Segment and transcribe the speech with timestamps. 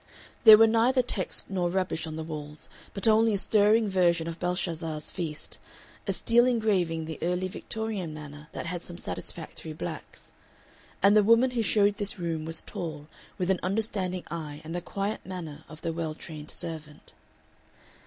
[0.45, 4.39] There were neither texts nor rubbish on the walls, but only a stirring version of
[4.39, 5.59] Belshazzar's feast,
[6.07, 10.31] a steel engraving in the early Victorian manner that had some satisfactory blacks.
[11.03, 14.81] And the woman who showed this room was tall, with an understanding eye and the
[14.81, 17.13] quiet manner of the well trained servant.